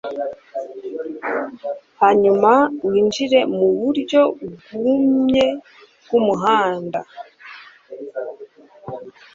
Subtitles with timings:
[2.01, 2.51] hanyuma
[2.87, 4.21] winjire muburyo
[4.77, 5.47] bwumye
[6.03, 6.99] bwumuhanda